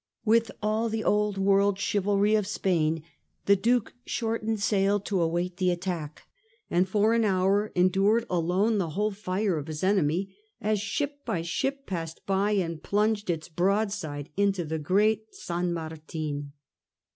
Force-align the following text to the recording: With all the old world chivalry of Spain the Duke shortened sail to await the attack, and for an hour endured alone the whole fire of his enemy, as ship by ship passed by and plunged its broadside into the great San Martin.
With 0.25 0.49
all 0.63 0.89
the 0.89 1.03
old 1.03 1.37
world 1.37 1.77
chivalry 1.79 2.33
of 2.33 2.47
Spain 2.47 3.03
the 3.45 3.55
Duke 3.55 3.93
shortened 4.03 4.59
sail 4.59 4.99
to 5.01 5.21
await 5.21 5.57
the 5.57 5.69
attack, 5.69 6.23
and 6.71 6.89
for 6.89 7.13
an 7.13 7.23
hour 7.23 7.71
endured 7.75 8.25
alone 8.27 8.79
the 8.79 8.89
whole 8.97 9.11
fire 9.11 9.59
of 9.59 9.67
his 9.67 9.83
enemy, 9.83 10.35
as 10.59 10.79
ship 10.79 11.23
by 11.23 11.43
ship 11.43 11.85
passed 11.85 12.25
by 12.25 12.53
and 12.53 12.81
plunged 12.81 13.29
its 13.29 13.47
broadside 13.47 14.31
into 14.35 14.65
the 14.65 14.79
great 14.79 15.35
San 15.35 15.71
Martin. 15.71 16.53